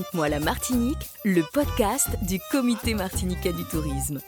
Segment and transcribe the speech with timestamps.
[0.00, 4.18] Raconte-moi la Martinique, le podcast du Comité martiniquais du tourisme.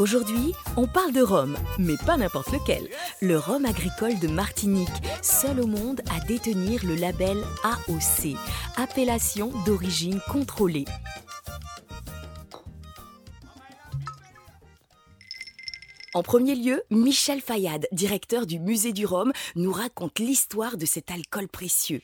[0.00, 2.88] Aujourd'hui, on parle de rhum, mais pas n'importe lequel.
[3.22, 4.88] Le rhum agricole de Martinique,
[5.22, 8.36] seul au monde à détenir le label AOC,
[8.76, 10.84] appellation d'origine contrôlée.
[16.12, 21.12] En premier lieu, Michel Fayad, directeur du musée du Rhum, nous raconte l'histoire de cet
[21.12, 22.02] alcool précieux.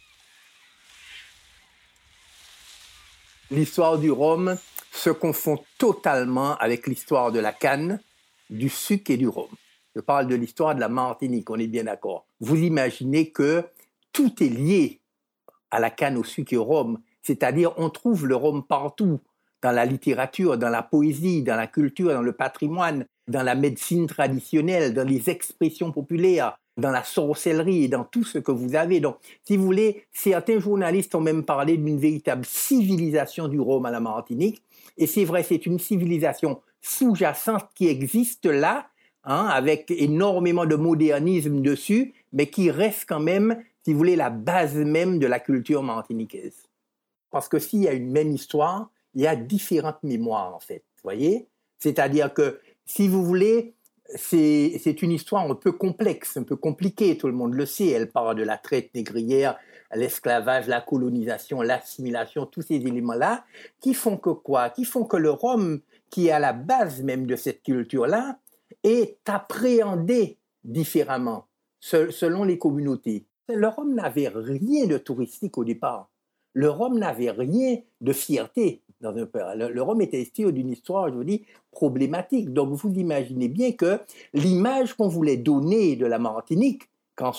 [3.51, 4.57] L'histoire du rhum
[4.93, 8.01] se confond totalement avec l'histoire de la canne,
[8.49, 9.49] du sucre et du rhum.
[9.95, 12.27] Je parle de l'histoire de la Martinique, on est bien d'accord.
[12.41, 13.65] Vous imaginez que
[14.13, 15.01] tout est lié
[15.71, 19.21] à la canne, au sucre et au rhum, c'est-à-dire on trouve le rhum partout,
[19.63, 24.07] dans la littérature, dans la poésie, dans la culture, dans le patrimoine, dans la médecine
[24.07, 29.01] traditionnelle, dans les expressions populaires, dans la sorcellerie et dans tout ce que vous avez.
[29.01, 33.91] Donc, si vous voulez, certains journalistes ont même parlé d'une véritable civilisation du Rhum à
[33.91, 34.63] la Martinique.
[34.97, 38.89] Et c'est vrai, c'est une civilisation sous-jacente qui existe là,
[39.25, 44.31] hein, avec énormément de modernisme dessus, mais qui reste quand même, si vous voulez, la
[44.31, 46.57] base même de la culture martiniquaise.
[47.31, 50.83] Parce que s'il y a une même histoire, il y a différentes mémoires, en fait.
[50.97, 51.47] Vous voyez?
[51.79, 53.75] C'est-à-dire que, si vous voulez,
[54.17, 57.89] c'est une histoire un peu complexe, un peu compliquée, tout le monde le sait.
[57.89, 59.59] Elle parle de la traite négrière,
[59.95, 63.45] l'esclavage, la colonisation, l'assimilation, tous ces éléments-là,
[63.81, 64.71] qui font que quoi?
[64.71, 65.81] Qui font que le Rhum,
[66.11, 68.39] qui est à la base même de cette culture-là,
[68.83, 71.47] est appréhendé différemment
[71.81, 73.27] selon les communautés.
[73.49, 76.11] Le Rhum n'avait rien de touristique au départ.
[76.53, 81.15] Le Rhum n'avait rien de fierté dans un Le, Rhum était estimé d'une histoire, je
[81.15, 82.53] vous dis, problématique.
[82.53, 83.99] Donc vous imaginez bien que
[84.35, 86.83] l'image qu'on voulait donner de la Martinique,
[87.15, 87.33] quand,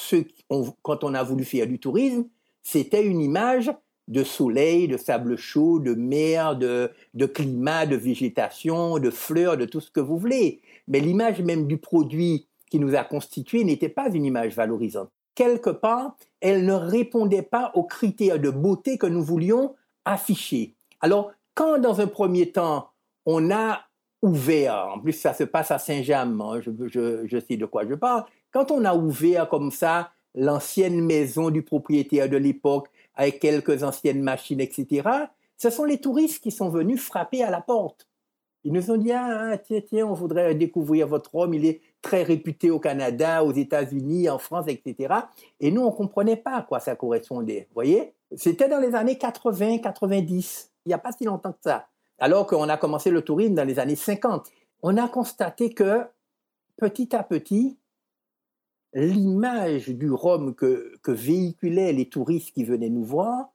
[0.81, 2.25] quand on a voulu faire du tourisme,
[2.63, 3.71] c'était une image
[4.07, 9.66] de soleil, de sable chaud, de mer, de, de, climat, de végétation, de fleurs, de
[9.66, 10.61] tout ce que vous voulez.
[10.88, 15.09] Mais l'image même du produit qui nous a constitué n'était pas une image valorisante.
[15.33, 20.75] Quelque part, elle ne répondait pas aux critères de beauté que nous voulions afficher.
[21.00, 22.89] Alors, quand dans un premier temps,
[23.25, 23.81] on a
[24.22, 28.25] ouvert, en plus ça se passe à Saint-James, hein, je, sais de quoi je parle,
[28.51, 34.22] quand on a ouvert comme ça l'ancienne maison du propriétaire de l'époque avec quelques anciennes
[34.22, 35.07] machines, etc.,
[35.57, 38.07] ce sont les touristes qui sont venus frapper à la porte.
[38.63, 42.23] Ils nous ont dit, ah, tiens, tiens, on voudrait découvrir votre homme, il est très
[42.23, 45.13] réputé au Canada, aux États-Unis, en France, etc.
[45.59, 47.68] Et nous, on ne comprenait pas à quoi ça correspondait.
[47.73, 48.13] Voyez?
[48.35, 51.88] C'était dans les années 80, 90 il n'y a pas si longtemps que ça,
[52.19, 54.52] alors qu'on a commencé le tourisme dans les années 50.
[54.84, 56.06] On a constaté que
[56.78, 57.78] petit à petit,
[58.94, 63.53] l'image du Rhum que, véhiculaient les touristes qui venaient nous voir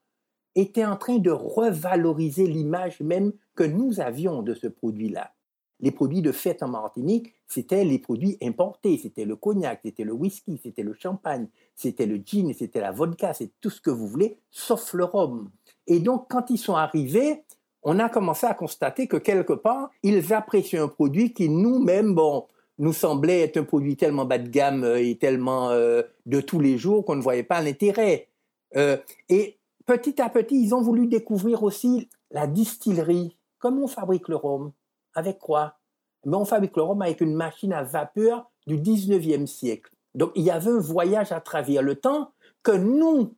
[0.55, 5.33] était en train de revaloriser l'image même que nous avions de ce produit-là.
[5.81, 10.13] Les produits de fête en Martinique, c'était les produits importés, c'était le cognac, c'était le
[10.13, 14.09] whisky, c'était le champagne, c'était le gin, c'était la vodka, c'est tout ce que vous
[14.09, 15.51] voulez, sauf le rhum.
[15.87, 17.43] Et donc, quand ils sont arrivés,
[17.83, 22.47] on a commencé à constater que quelque part, ils appréciaient un produit qui nous-mêmes, bon,
[22.79, 26.61] nous semblait être un produit tellement bas de gamme euh, et tellement euh, de tous
[26.61, 28.29] les jours qu'on ne voyait pas l'intérêt.
[28.77, 28.97] Euh,
[29.29, 33.37] et petit à petit, ils ont voulu découvrir aussi la distillerie.
[33.59, 34.73] Comment on fabrique le rhum?
[35.15, 35.77] Avec quoi?
[36.25, 39.91] Mais On fabrique le rhum avec une machine à vapeur du 19e siècle.
[40.15, 42.33] Donc il y avait un voyage à travers le temps
[42.63, 43.35] que nous,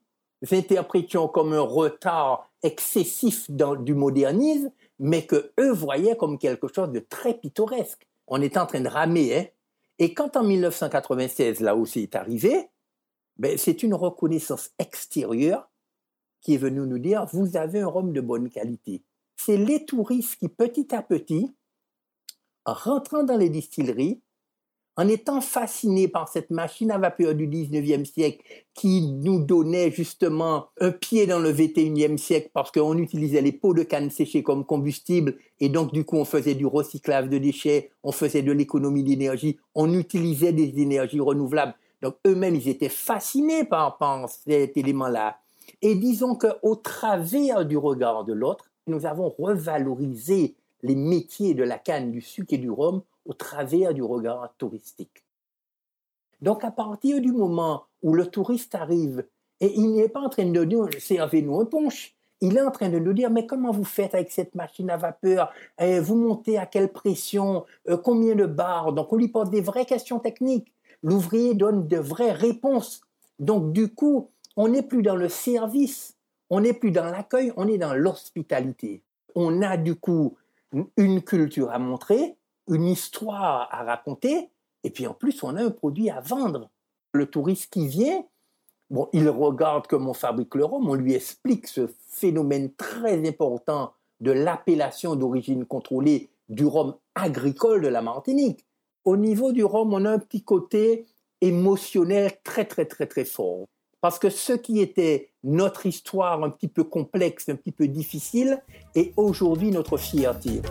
[0.50, 7.00] interprétions comme un retard excessif du modernisme, mais que eux voyaient comme quelque chose de
[7.00, 8.06] très pittoresque.
[8.26, 9.44] On est en train de ramer, hein.
[10.00, 12.70] Et quand en 1996, là aussi est arrivé,
[13.36, 15.68] ben, c'est une reconnaissance extérieure
[16.40, 19.02] qui est venue nous dire, vous avez un rhum de bonne qualité.
[19.36, 21.52] C'est les touristes qui, petit à petit,
[22.64, 24.20] en rentrant dans les distilleries,
[24.98, 28.42] en étant fasciné par cette machine à vapeur du 19e siècle
[28.74, 33.74] qui nous donnait justement un pied dans le 21e siècle parce qu'on utilisait les pots
[33.74, 37.92] de canne séchés comme combustible et donc du coup on faisait du recyclage de déchets,
[38.02, 41.74] on faisait de l'économie d'énergie, on utilisait des énergies renouvelables.
[42.02, 45.38] Donc eux-mêmes ils étaient fascinés par, par cet élément-là.
[45.80, 51.78] Et disons qu'au travers du regard de l'autre, nous avons revalorisé les métiers de la
[51.78, 55.24] canne, du sucre et du rhum au travers du regard touristique.
[56.40, 59.24] Donc à partir du moment où le touriste arrive
[59.60, 62.88] et il n'est pas en train de nous servez-nous un punch, il est en train
[62.88, 65.52] de nous dire mais comment vous faites avec cette machine à vapeur?
[65.78, 67.64] Eh, Vous montez à quelle pression?
[67.88, 70.72] Euh, Combien de bars Donc on lui pose des vraies questions techniques.
[71.02, 73.02] L'ouvrier donne de vraies réponses.
[73.38, 76.16] Donc du coup, on n'est plus dans le service,
[76.50, 79.02] On n'est plus dans l'accueil, on est dans l'hospitalité.
[79.34, 80.36] On a du coup
[80.96, 82.37] une culture à montrer,
[82.68, 84.50] une histoire à raconter,
[84.84, 86.70] et puis en plus, on a un produit à vendre.
[87.12, 88.24] Le touriste qui vient,
[88.90, 93.92] bon, il regarde comment on fabrique le rhum, on lui explique ce phénomène très important
[94.20, 98.64] de l'appellation d'origine contrôlée du rhum agricole de la Martinique.
[99.04, 101.06] Au niveau du rhum, on a un petit côté
[101.40, 103.66] émotionnel très très très très fort.
[104.00, 108.62] Parce que ce qui était notre histoire un petit peu complexe, un petit peu difficile,
[108.94, 110.62] est aujourd'hui notre fierté.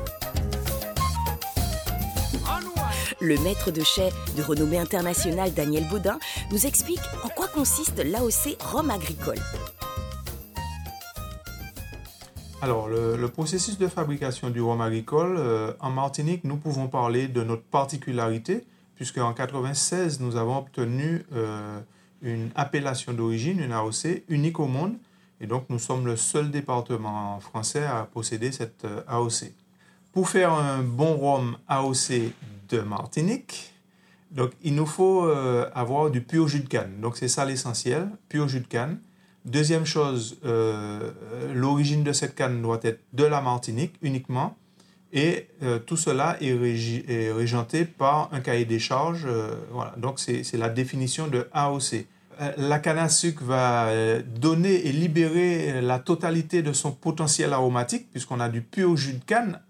[3.19, 6.19] Le maître de chai de renommée internationale Daniel Baudin
[6.51, 9.39] nous explique en quoi consiste l'AOC Rhum agricole.
[12.61, 17.43] Alors, le, processus de fabrication du rhum agricole, euh, en Martinique, nous pouvons parler de
[17.43, 18.65] notre particularité,
[18.95, 21.79] puisque en 1996, nous avons obtenu euh,
[22.21, 24.93] une appellation d'origine, une AOC, unique au monde.
[25.41, 29.53] Et donc, nous sommes le seul département français à posséder cette euh, AOC.
[30.13, 32.31] Pour faire un bon rhum AOC
[32.69, 33.73] de Martinique,
[34.29, 35.29] donc, il nous faut
[35.73, 36.99] avoir du pur jus de canne.
[36.99, 38.99] Donc, c'est ça l'essentiel, pur jus de canne.
[39.47, 41.09] Deuxième chose, euh,
[41.53, 44.57] l'origine de cette canne doit être de la Martinique uniquement.
[45.13, 49.25] Et euh, tout cela est, régenté par un cahier des charges.
[49.25, 49.95] Euh, voilà.
[49.97, 52.05] Donc, c'est la définition de AOC.
[52.57, 53.89] la canne à sucre va
[54.21, 59.23] donner et libérer la totalité de son potentiel aromatique, puisqu'on a du pur jus de
[59.23, 59.61] canne,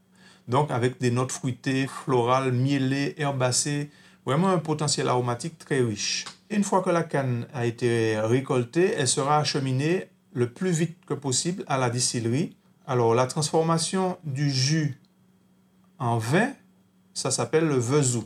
[0.47, 3.89] donc avec des notes fruitées, florales, mielées, herbacées,
[4.25, 6.25] vraiment un potentiel aromatique très riche.
[6.49, 11.13] Une fois que la canne a été récoltée, elle sera acheminée le plus vite que
[11.13, 12.55] possible à la distillerie.
[12.85, 14.99] Alors la transformation du jus
[15.99, 16.51] en vin,
[17.13, 18.25] ça s'appelle le vesou,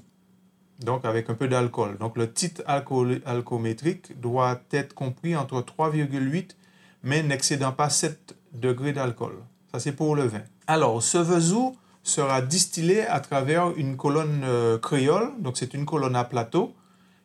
[0.79, 1.97] donc avec un peu d'alcool.
[2.00, 6.51] Donc le titre alcoométrique doit être compris entre 3,8
[7.03, 9.38] mais n'excédant pas 7 degrés d'alcool.
[9.71, 10.41] Ça c'est pour le vin.
[10.67, 16.15] Alors ce vesou sera distillé à travers une colonne euh, créole, donc c'est une colonne
[16.15, 16.74] à plateau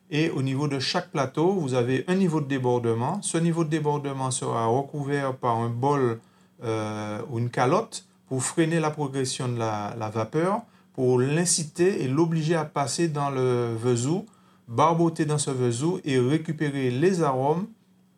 [0.09, 3.21] et au niveau de chaque plateau, vous avez un niveau de débordement.
[3.21, 6.19] Ce niveau de débordement sera recouvert par un bol
[6.63, 10.61] euh, ou une calotte pour freiner la progression de la, vapeur,
[10.93, 14.25] pour l'inciter et l'obliger à passer dans le vesou,
[14.67, 17.67] barboter dans ce vesou et récupérer les arômes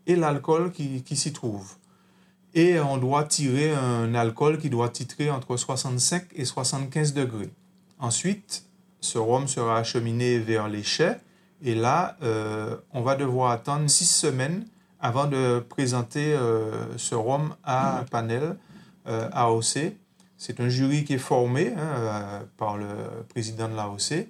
[0.05, 1.75] et l'alcool qui, qui s'y trouve.
[2.53, 7.51] Et on doit tirer un alcool qui doit titrer entre 65 et 75 degrés.
[7.99, 8.65] Ensuite,
[9.01, 11.19] ce rhum sera acheminé vers les chais
[11.61, 14.65] et là, euh, on va devoir attendre six semaines
[14.99, 18.57] avant de présenter euh, ce rhum à un panel
[19.07, 19.93] euh, AOC.
[20.37, 22.87] C'est un jury qui est formé hein, par le
[23.27, 24.27] président de l'AOC.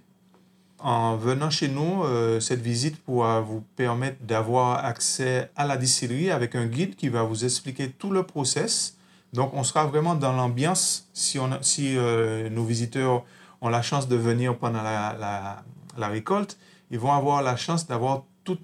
[0.81, 2.03] En venant chez nous,
[2.39, 7.23] cette visite pourra vous permettre d'avoir accès à la distillerie avec un guide qui va
[7.23, 8.95] vous expliquer tout le process.
[9.33, 11.97] Donc, on sera vraiment dans l'ambiance si, si
[12.49, 13.25] nos visiteurs
[13.61, 15.63] ont la chance de venir pendant la,
[15.97, 16.57] récolte
[16.91, 18.63] ils vont avoir la chance d'avoir toutes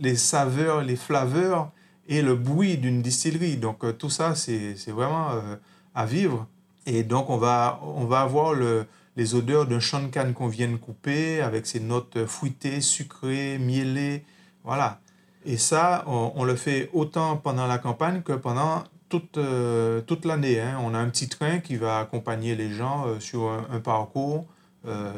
[0.00, 1.70] les saveurs, les flaveurs
[2.06, 3.56] et le bruit d'une distillerie.
[3.56, 5.56] Donc euh, tout ça, c'est vraiment euh,
[5.94, 6.46] à vivre.
[6.84, 9.78] Et donc on va, on va avoir le, les odeurs d'un
[10.10, 14.24] canne qu'on vient de couper avec ses notes fruitées, sucrées, mielées.
[14.64, 15.00] Voilà.
[15.46, 20.60] Et ça, on, le fait autant pendant la campagne que pendant toute, euh, toute l'année.
[20.60, 20.78] Hein.
[20.82, 24.46] On a un petit train qui va accompagner les gens sur un, parcours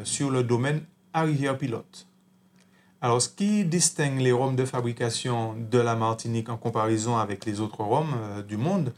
[0.03, 0.81] sur le domaine
[1.13, 2.07] à Rivière-Pilote.
[2.99, 7.59] Alors, ce qui distingue les rhums de fabrication de la Martinique en comparaison avec les
[7.59, 8.91] autres rhums euh, du monde,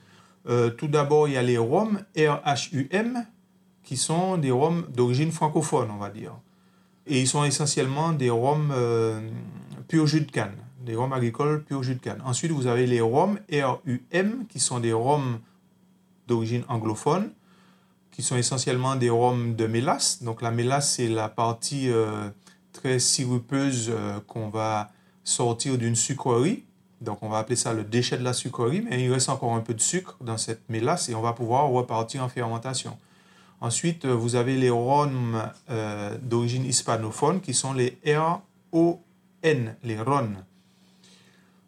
[0.48, 3.26] euh, tout d'abord, il y a les rhums RHUM,
[3.90, 6.34] qui sont des rhums d'origine francophone, on va dire.
[7.08, 9.20] Et ils sont essentiellement des rhums euh,
[9.88, 10.54] pur jus de canne,
[10.86, 12.22] des rhums agricoles pur jus de canne.
[12.24, 15.40] Ensuite, vous avez les rhums RUM, qui sont des rhums
[16.28, 17.32] d'origine anglophone,
[18.12, 20.22] qui sont essentiellement des rhums de mélasse.
[20.22, 21.90] Donc la mélasse, c'est la partie
[22.72, 24.92] très sirupeuse euh, qu'on va
[25.24, 26.64] sortir d'une sucrerie.
[27.02, 29.62] Donc on va appeler ça le déchet de la sucrerie, mais il reste encore un
[29.62, 32.96] peu de sucre dans cette mélasse et on va pouvoir repartir en fermentation.
[33.62, 40.30] Ensuite, euh, vous avez les rhums euh, d'origine hispanophone qui sont les R-O-N, les RON.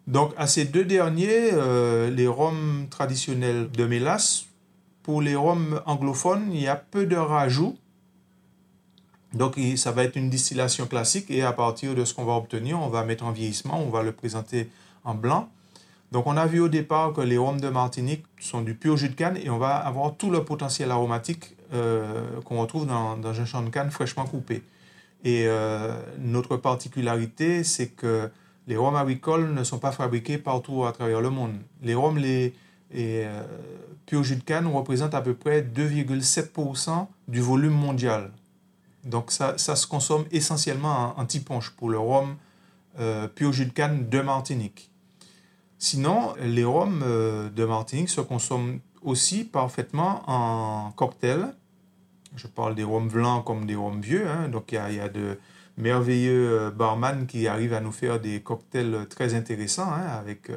[0.07, 1.51] Donc à ces deux derniers,
[2.09, 4.45] les rhums traditionnels de mélasse,
[5.03, 7.77] pour les rhums anglophones, il y a peu de rajouts
[9.33, 12.79] donc, ça va être une distillation classique et à partir de ce qu'on va obtenir,
[12.79, 14.69] on va mettre en vieillissement, on va le présenter
[15.03, 15.49] en blanc.
[16.11, 19.09] Donc, on a vu au départ que les rhums de Martinique sont du pur jus
[19.09, 23.45] de canne et on va avoir tout le potentiel aromatique euh, qu'on retrouve dans, un
[23.45, 24.61] champ de canne fraîchement coupé.
[25.23, 28.29] Et euh, notre particularité, c'est que
[28.67, 31.53] les rhums agricoles ne sont pas fabriqués partout à travers le monde.
[31.81, 32.53] Les rhums les,
[32.93, 33.23] Et
[34.05, 38.31] pur jus de canne représente à peu près 2,7% du volume mondial.
[39.05, 42.35] Donc ça, ça, se consomme essentiellement en, tiponche pour le rhum
[43.35, 44.90] pur jus de canne de Martinique.
[45.83, 47.03] Sinon, les rhums
[47.55, 51.55] de Martinique se consomment aussi parfaitement en cocktail.
[52.35, 54.27] Je parle des rhums blancs comme des rhums vieux.
[54.27, 54.47] Hein.
[54.47, 55.39] Donc il y, a, de
[55.77, 60.51] merveilleux barman qui arrivent à nous faire des cocktails très intéressants hein, avec,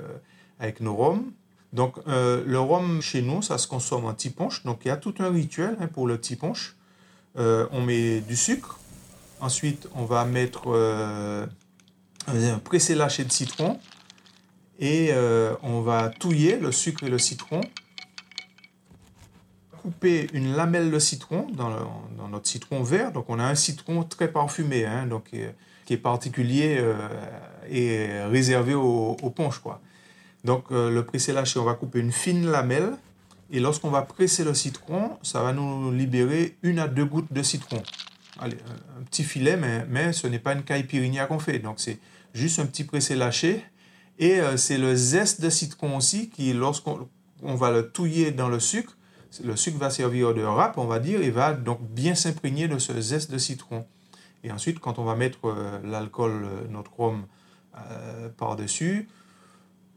[0.61, 1.33] avec nos rhums.
[1.75, 4.63] Donc, euh, le rhum chez nous, ça se consomme en tiponche.
[4.63, 6.77] Donc, il y a tout un rituel hein, pour le tiponche.
[7.37, 8.79] Euh, on met du sucre.
[9.41, 11.45] Ensuite, on va mettre euh,
[12.29, 13.81] un pressé lâché de citron.
[14.81, 15.13] Et
[15.63, 17.61] on va touiller le sucre et le citron.
[19.83, 21.71] Couper une lamelle de citron dans,
[22.31, 23.13] notre citron vert.
[23.13, 25.31] Donc, on a un citron très parfumé, hein, donc,
[25.85, 26.83] qui est particulier
[27.71, 29.59] et réservé au, au punch.
[29.59, 29.81] Quoi.
[30.45, 32.93] Donc euh, le pressé lâché, on va couper une fine lamelle.
[33.51, 37.43] Et lorsqu'on va presser le citron, ça va nous libérer une à deux gouttes de
[37.43, 37.83] citron.
[38.39, 38.57] Allez,
[38.99, 41.59] un petit filet, mais, ce n'est pas une caipirinha qu'on fait.
[41.59, 41.99] Donc c'est
[42.35, 43.65] juste un petit pressé lâché.
[44.19, 47.09] Et euh, c'est le zeste de citron aussi qui, lorsqu'on
[47.43, 48.97] va le touiller dans le sucre,
[49.43, 52.79] le sucre va servir de râpe, on va dire, et va donc bien s'imprégner de
[52.79, 53.85] ce zeste de citron.
[54.45, 57.27] Et ensuite, quand on va mettre euh, l'alcool, notre rhum
[58.37, 59.09] par-dessus,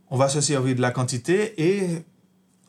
[0.10, 2.04] on va se servir de la quantité et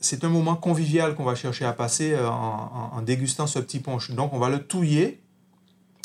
[0.00, 4.10] c'est un moment convivial qu'on va chercher à passer euh, en, dégustant ce petit punch.
[4.12, 5.20] Donc on va le touiller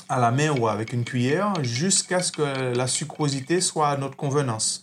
[0.10, 4.16] à la main ou avec une cuillère jusqu'à ce que la sucrosité soit à notre
[4.16, 4.83] convenance.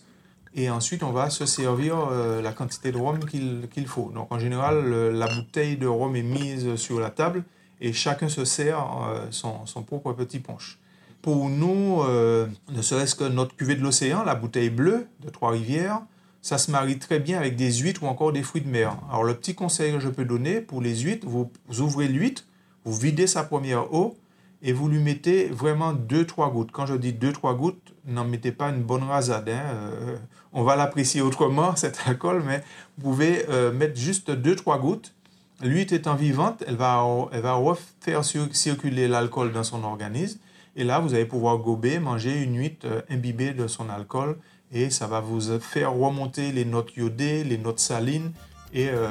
[0.54, 4.10] Et ensuite, on va se servir euh, la quantité de rhum qu'il faut.
[4.14, 7.44] Donc, en général, la bouteille de rhum est mise sur la table
[7.80, 10.78] et chacun se sert euh, son, propre petit punch.
[11.22, 16.00] Pour nous, ne serait-ce que notre cuvée de l'océan, la bouteille bleue de Trois-Rivières,
[16.42, 18.96] ça se marie très bien avec des huîtres ou encore des fruits de mer.
[19.10, 22.44] Alors le petit conseil que je peux donner pour les huîtres, vous, ouvrez l'huître,
[22.84, 24.16] vous videz sa première eau
[24.62, 26.70] et vous lui mettez vraiment 2-3 gouttes.
[26.72, 29.48] Quand je dis 2-3 gouttes, n'en mettez pas une bonne rasade.
[29.48, 29.62] Hein.
[29.72, 30.16] Euh,
[30.52, 32.62] on va l'apprécier autrement, cet alcool, mais
[32.98, 35.14] vous pouvez euh, mettre juste 2-3 gouttes.
[35.62, 40.38] L'huître étant vivante, elle va, elle va refaire circuler l'alcool dans son organisme.
[40.76, 44.38] Et là, vous allez pouvoir gober, manger une huître euh, imbibée de son alcool
[44.72, 48.32] et ça va vous faire remonter les notes iodées, les notes salines
[48.72, 49.10] et euh,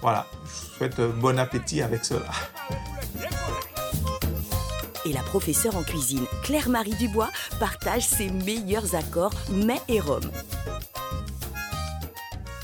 [0.00, 2.30] voilà, je vous souhaite bon appétit avec cela.
[5.06, 10.22] Et la professeure en cuisine, Claire-Marie Dubois, partage ses meilleurs accords mets et rhum.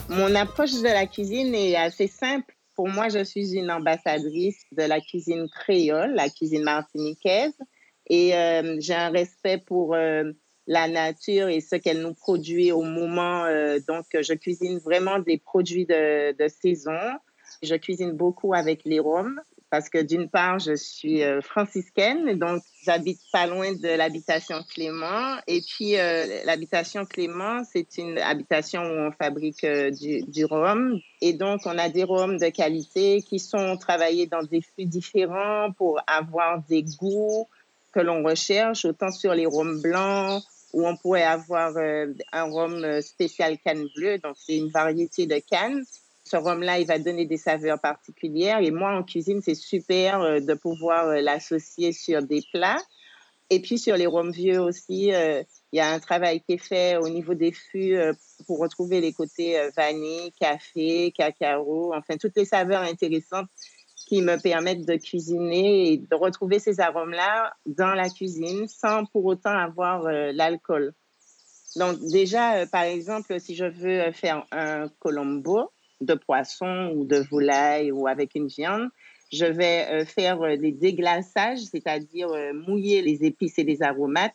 [0.08, 2.52] Mon approche de la cuisine est assez simple.
[2.75, 7.56] Pour moi, je suis une ambassadrice de la cuisine créole, la cuisine martiniquaise,
[8.08, 10.32] et euh, j'ai un respect pour euh,
[10.66, 13.44] la nature et ce qu'elle nous produit au moment.
[13.44, 16.99] Euh, donc, je cuisine vraiment des produits de, saison.
[17.62, 19.40] Je cuisine beaucoup avec les rhums
[19.72, 25.38] parce que d'une part, je suis euh, franciscaine, donc j'habite pas loin de l'habitation Clément.
[25.46, 31.00] Et puis, euh, l'habitation Clément, c'est une habitation où on fabrique du, du, rhum.
[31.22, 35.72] Et donc, on a des rhums de qualité qui sont travaillés dans des fûts différents
[35.72, 37.48] pour avoir des goûts
[37.92, 42.84] que l'on recherche, autant sur les rhums blancs où on pourrait avoir euh, un rhum
[42.84, 44.18] euh, spécial canne bleue.
[44.18, 45.84] Donc, c'est une variété de canne.
[46.32, 48.60] Ce rhum-là, il va donner des saveurs particulières.
[48.60, 52.80] Et moi, en cuisine, c'est super euh, de pouvoir l'associer sur des plats.
[53.50, 56.96] Et puis, sur les rhums vieux aussi, il y a un travail qui est fait
[56.96, 57.98] au niveau des fûts
[58.46, 63.50] pour retrouver les côtés vanille, café, cacao, enfin, toutes les saveurs intéressantes
[64.12, 69.24] qui me permettent de cuisiner et de retrouver ces arômes-là dans la cuisine sans pour
[69.24, 70.92] autant avoir euh, l'alcool.
[71.76, 75.70] Donc déjà, euh, par exemple, si je veux faire un colombo
[76.04, 78.88] de poisson ou de volaille ou avec une viande,
[79.32, 84.35] je vais euh, faire des déglaçages, c'est-à-dire mouiller les épices et les aromates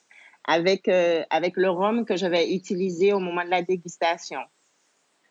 [0.49, 0.87] avec,
[1.29, 4.39] avec le rhum que je vais utiliser au moment de la dégustation.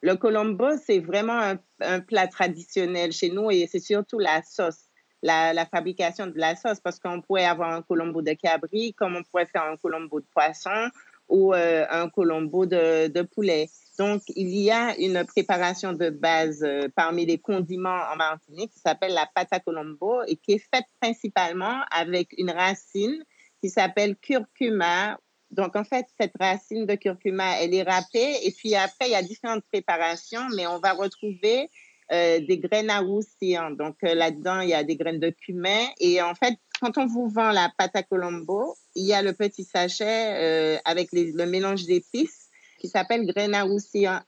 [0.02, 4.84] Le colombo, c'est vraiment un, plat traditionnel chez nous et c'est surtout la sauce,
[5.22, 9.22] la, fabrication de la sauce, parce qu'on pourrait avoir un colombo de cabri, comme on
[9.24, 10.90] pourrait faire un colombo de poisson
[11.28, 13.68] ou euh, un colombo de, poulet.
[13.98, 18.80] Donc, il y a une préparation de base euh, parmi les condiments en Martinique qui
[18.80, 23.24] s'appelle la pâte à colombo et qui est faite principalement avec une racine
[23.60, 25.18] qui s'appelle curcuma
[25.50, 28.34] donc, en fait, cette racine de curcuma, elle est râpée.
[28.44, 31.70] Et puis après, il y a différentes préparations, mais on va retrouver
[32.12, 33.70] euh, des graines à roussir.
[33.76, 35.86] Donc, là-dedans, il y a des graines de cumin.
[36.00, 39.32] Et en fait, quand on vous vend la pâte à colombo, il y a le
[39.32, 42.48] petit sachet euh, avec le mélange d'épices.
[42.78, 43.64] qui s'appelle graine à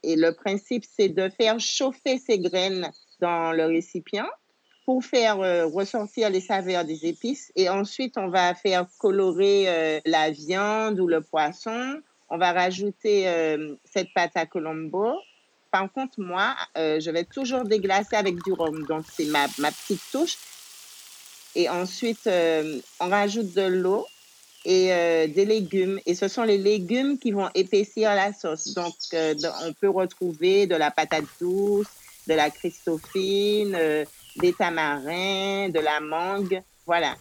[0.03, 2.91] Et le principe, c'est de faire chauffer ces graines
[3.21, 4.29] dans le récipient
[4.87, 7.53] pour faire euh, ressortir les saveurs des épices.
[7.57, 12.01] Et ensuite, on va faire colorer euh, la viande ou le poisson.
[12.31, 13.25] On va rajouter
[13.87, 15.15] cette pâte à colombo.
[15.71, 18.85] Par contre, moi, je vais toujours déglacer avec du rhum.
[18.87, 20.37] Donc, c'est ma, ma petite touche.
[21.55, 24.07] Et ensuite, on rajoute de l'eau
[24.65, 25.99] et des légumes.
[26.07, 28.75] Et ce sont les légumes qui vont épaissir la sauce.
[28.75, 31.89] Donc, on peut retrouver de la patate douce,
[32.29, 33.77] de la christophine,
[34.37, 37.17] des tamarins, de la mangue, voilà.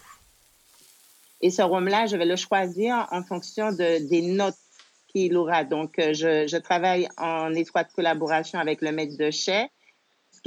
[1.42, 4.56] Et ce rhum-là, je vais le choisir en fonction de, des notes
[5.10, 5.64] qu'il aura.
[5.64, 9.68] Donc, euh, je, je, travaille en étroite collaboration avec le maître de chai.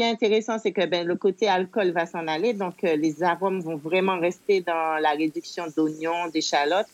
[0.05, 2.53] Intéressant, c'est que ben, le côté alcool va s'en aller.
[2.53, 6.87] Donc, euh, les arômes vont vraiment rester dans la réduction d'oignons, d'échalotes.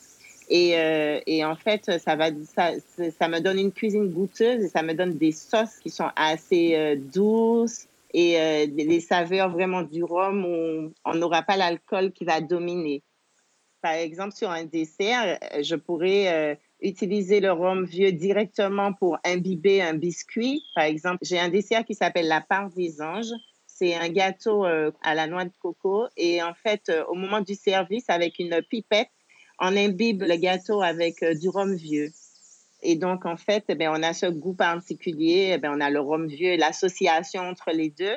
[0.49, 2.71] Et, euh, et, en fait, ça, va, ça,
[3.19, 6.97] ça, me donne une cuisine goûteuse et ça me donne des sauces qui sont assez
[7.13, 12.41] douces, et euh, les saveurs vraiment du rhum où on n'aura pas l'alcool qui va
[12.41, 13.03] dominer.
[13.83, 19.19] Par exemple, sur un dessert, euh, je pourrais euh, utiliser le rhum vieux directement pour
[19.25, 20.63] imbiber un biscuit.
[20.75, 23.33] Par exemple, j'ai un dessert qui s'appelle la part des anges.
[23.67, 28.05] C'est un gâteau à la noix de coco et en fait, au moment du service,
[28.09, 29.11] avec une pipette,
[29.61, 32.11] on imbibe le gâteau avec du rhum vieux.
[32.83, 36.27] Et donc, en fait, eh on a ce goût particulier, eh on a le rhum
[36.27, 38.17] vieux l'association entre les deux.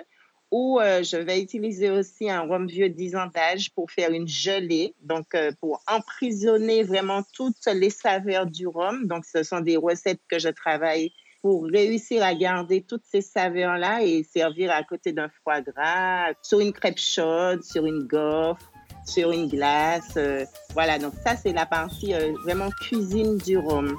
[0.51, 4.27] Ou euh, je vais utiliser aussi un rhum vieux 10 ans d'âge pour faire une
[4.27, 9.05] gelée, donc euh, pour emprisonner vraiment toutes les saveurs du rhum.
[9.05, 11.11] Donc, ce sont des recettes que je travaille
[11.43, 16.59] pour réussir à garder toutes ces saveurs-là et servir à côté d'un foie gras, sur
[16.59, 18.71] une crêpe chaude, sur une gaufre,
[19.05, 20.15] sur une glace.
[20.17, 23.95] Euh, voilà, donc ça, c'est la partie vraiment cuisine du rhum.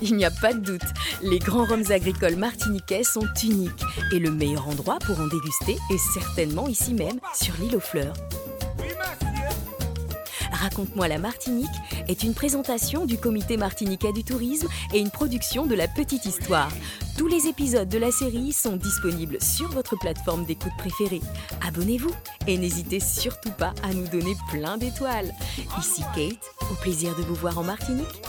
[0.02, 0.80] Il n'y a pas de doute,
[1.22, 6.12] les grands rhums agricoles martiniquais sont uniques et le meilleur endroit pour en déguster est
[6.14, 8.14] certainement ici même, sur l'île aux fleurs.
[10.52, 11.68] Raconte-moi la Martinique
[12.06, 16.70] est une présentation du comité martiniquais du tourisme et une production de la petite histoire.
[17.16, 21.22] Tous les épisodes de la série sont disponibles sur votre plateforme d'écoute préférée.
[21.66, 22.12] Abonnez-vous
[22.46, 25.32] et n'hésitez surtout pas à nous donner plein d'étoiles.
[25.78, 28.20] Ici Kate, au plaisir de vous voir en Martinique.